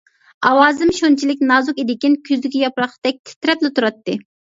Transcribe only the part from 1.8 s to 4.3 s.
ئىدىكىن، كۈزدىكى ياپراقتەك تىترەپلا تۇراتتى.